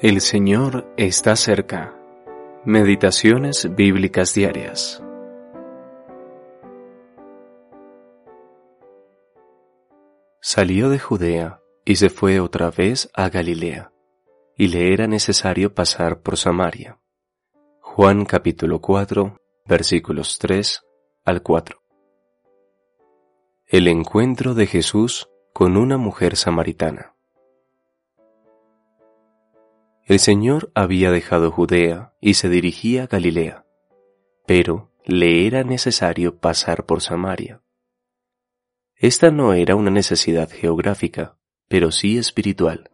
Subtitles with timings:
[0.00, 1.92] El Señor está cerca.
[2.64, 5.02] Meditaciones bíblicas diarias.
[10.40, 13.90] Salió de Judea y se fue otra vez a Galilea,
[14.56, 17.00] y le era necesario pasar por Samaria.
[17.80, 19.36] Juan capítulo 4,
[19.66, 20.80] versículos 3
[21.24, 21.82] al 4.
[23.66, 27.17] El encuentro de Jesús con una mujer samaritana.
[30.08, 33.66] El Señor había dejado Judea y se dirigía a Galilea,
[34.46, 37.60] pero le era necesario pasar por Samaria.
[38.96, 41.36] Esta no era una necesidad geográfica,
[41.68, 42.90] pero sí espiritual.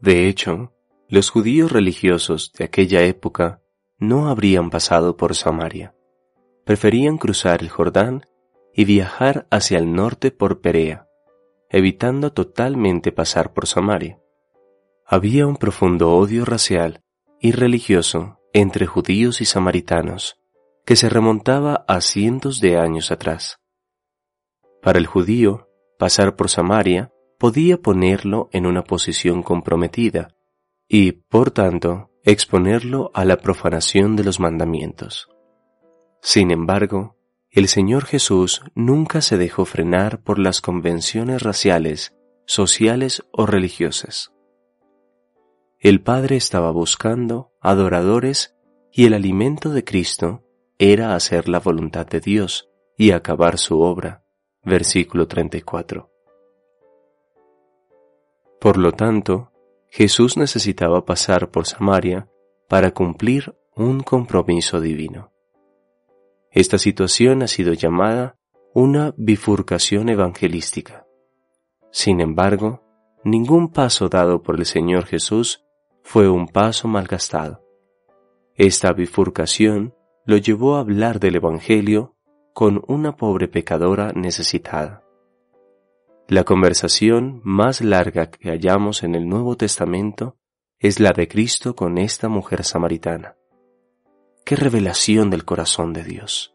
[0.00, 0.72] De hecho,
[1.08, 3.60] los judíos religiosos de aquella época
[3.98, 5.96] no habrían pasado por Samaria.
[6.64, 8.26] Preferían cruzar el Jordán
[8.72, 11.08] y viajar hacia el norte por Perea,
[11.68, 14.20] evitando totalmente pasar por Samaria
[15.12, 17.02] había un profundo odio racial
[17.40, 20.38] y religioso entre judíos y samaritanos
[20.86, 23.58] que se remontaba a cientos de años atrás.
[24.80, 25.68] Para el judío,
[25.98, 30.36] pasar por Samaria podía ponerlo en una posición comprometida
[30.86, 35.28] y, por tanto, exponerlo a la profanación de los mandamientos.
[36.22, 37.16] Sin embargo,
[37.50, 42.14] el Señor Jesús nunca se dejó frenar por las convenciones raciales,
[42.46, 44.30] sociales o religiosas.
[45.82, 48.54] El Padre estaba buscando adoradores
[48.92, 50.44] y el alimento de Cristo
[50.78, 54.22] era hacer la voluntad de Dios y acabar su obra.
[54.62, 56.10] Versículo 34.
[58.60, 59.52] Por lo tanto,
[59.88, 62.28] Jesús necesitaba pasar por Samaria
[62.68, 65.32] para cumplir un compromiso divino.
[66.50, 68.36] Esta situación ha sido llamada
[68.74, 71.06] una bifurcación evangelística.
[71.90, 72.84] Sin embargo,
[73.24, 75.64] ningún paso dado por el Señor Jesús
[76.02, 77.64] fue un paso malgastado.
[78.54, 79.94] Esta bifurcación
[80.24, 82.16] lo llevó a hablar del Evangelio
[82.52, 85.02] con una pobre pecadora necesitada.
[86.28, 90.36] La conversación más larga que hallamos en el Nuevo Testamento
[90.78, 93.36] es la de Cristo con esta mujer samaritana.
[94.44, 96.54] ¡Qué revelación del corazón de Dios!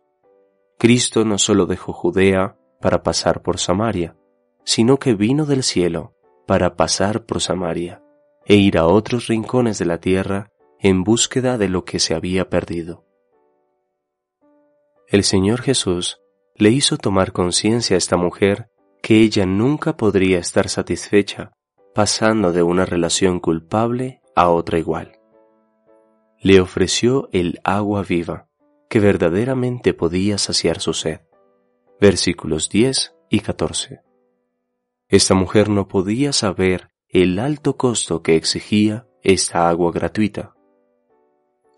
[0.77, 4.16] Cristo no solo dejó Judea para pasar por Samaria,
[4.63, 6.13] sino que vino del cielo
[6.45, 8.04] para pasar por Samaria
[8.45, 12.50] e ir a otros rincones de la tierra en búsqueda de lo que se había
[12.50, 13.06] perdido.
[15.07, 16.19] El Señor Jesús
[16.56, 18.69] le hizo tomar conciencia a esta mujer
[19.01, 21.51] que ella nunca podría estar satisfecha
[21.94, 25.19] pasando de una relación culpable a otra igual.
[26.39, 28.47] Le ofreció el agua viva
[28.89, 31.22] que verdaderamente podía saciar su sed.
[32.00, 34.01] Versículos 10 y 14.
[35.07, 36.89] Esta mujer no podía saber
[37.21, 40.53] el alto costo que exigía esta agua gratuita.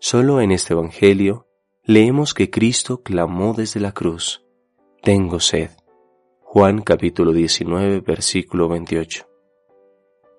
[0.00, 1.46] Solo en este Evangelio
[1.84, 4.44] leemos que Cristo clamó desde la cruz,
[5.00, 5.70] Tengo sed.
[6.40, 9.28] Juan capítulo 19 versículo 28.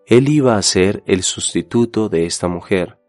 [0.05, 2.99] Él iba a ser el sustituto de esta mujer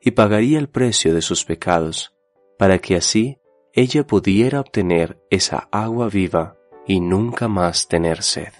[0.00, 2.14] y pagaría el precio de sus pecados,
[2.58, 3.38] para que así
[3.72, 6.56] ella pudiera obtener esa agua viva
[6.86, 8.52] y nunca más tener sed.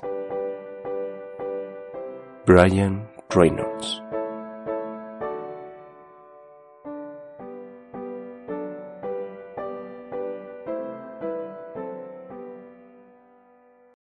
[2.46, 4.00] Brian Reynolds.